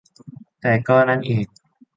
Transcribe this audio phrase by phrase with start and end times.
[0.61, 1.45] แต่ก็นั่นเอง